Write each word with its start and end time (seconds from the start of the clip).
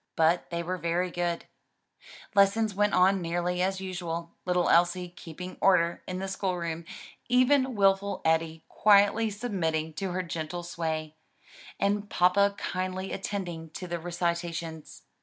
But 0.15 0.49
they 0.49 0.63
were 0.63 0.77
very 0.79 1.11
good; 1.11 1.45
lessons 2.33 2.73
went 2.73 2.95
on 2.95 3.21
nearly 3.21 3.61
as 3.61 3.79
usual, 3.79 4.31
little 4.45 4.67
Elsie 4.67 5.09
keeping 5.09 5.57
order 5.61 6.01
in 6.07 6.17
the 6.17 6.27
school 6.27 6.57
room, 6.57 6.85
even 7.29 7.75
wilful 7.75 8.23
Eddie 8.25 8.65
quietly 8.67 9.29
submitting 9.29 9.93
to 9.93 10.09
her 10.13 10.23
gentle 10.23 10.63
sway, 10.63 11.17
and 11.79 12.09
grandpa 12.09 12.49
kindly 12.57 13.11
attending 13.13 13.69
to 13.75 13.85
the 13.85 13.99
recitations. 13.99 15.03